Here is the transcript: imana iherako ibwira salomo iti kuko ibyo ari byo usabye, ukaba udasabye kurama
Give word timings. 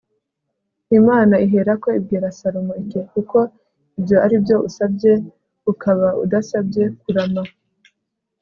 imana 0.99 1.35
iherako 1.45 1.87
ibwira 1.99 2.27
salomo 2.39 2.73
iti 2.81 2.99
kuko 3.11 3.37
ibyo 3.99 4.17
ari 4.25 4.35
byo 4.43 4.55
usabye, 4.67 5.11
ukaba 5.71 6.07
udasabye 6.23 6.83
kurama 7.01 7.43